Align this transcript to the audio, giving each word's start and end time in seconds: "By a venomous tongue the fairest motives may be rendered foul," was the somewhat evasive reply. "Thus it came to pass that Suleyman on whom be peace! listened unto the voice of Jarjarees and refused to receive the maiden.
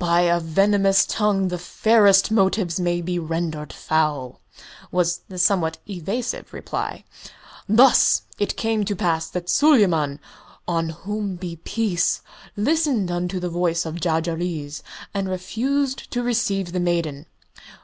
"By 0.00 0.22
a 0.22 0.40
venomous 0.40 1.06
tongue 1.06 1.46
the 1.46 1.56
fairest 1.56 2.32
motives 2.32 2.80
may 2.80 3.00
be 3.00 3.20
rendered 3.20 3.72
foul," 3.72 4.40
was 4.90 5.18
the 5.28 5.38
somewhat 5.38 5.78
evasive 5.88 6.52
reply. 6.52 7.04
"Thus 7.68 8.22
it 8.36 8.56
came 8.56 8.84
to 8.84 8.96
pass 8.96 9.28
that 9.30 9.48
Suleyman 9.48 10.18
on 10.66 10.88
whom 10.88 11.36
be 11.36 11.54
peace! 11.54 12.20
listened 12.56 13.12
unto 13.12 13.38
the 13.38 13.48
voice 13.48 13.86
of 13.86 14.00
Jarjarees 14.00 14.82
and 15.14 15.28
refused 15.28 16.10
to 16.10 16.20
receive 16.24 16.72
the 16.72 16.80
maiden. 16.80 17.26